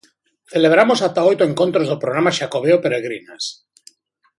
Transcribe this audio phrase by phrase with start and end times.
[0.53, 3.43] Celebramos ata oito encontros do programa Xacobeo Peregrinas.